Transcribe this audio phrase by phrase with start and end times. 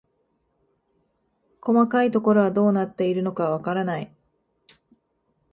[1.61, 4.11] 細かいところはどうなっているのかわからない